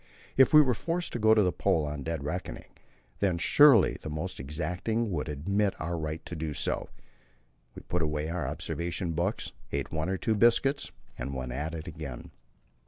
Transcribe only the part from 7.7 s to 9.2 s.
We put away our observation